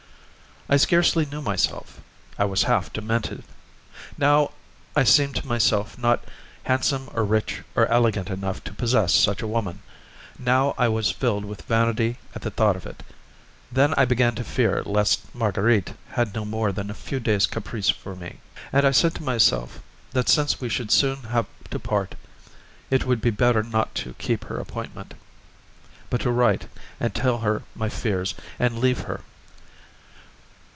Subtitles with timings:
[0.69, 1.99] I scarcely knew myself.
[2.39, 3.43] I was half demented.
[4.17, 4.51] Now,
[4.95, 6.23] I seemed to myself not
[6.63, 9.81] handsome or rich or elegant enough to possess such a woman,
[10.39, 13.03] now I was filled with vanity at the thought of it;
[13.69, 17.89] then I began to fear lest Marguerite had no more than a few days' caprice
[17.89, 18.37] for me,
[18.71, 19.81] and I said to myself
[20.11, 22.15] that since we should soon have to part,
[22.89, 25.15] it would be better not to keep her appointment,
[26.09, 29.19] but to write and tell her my fears and leave her.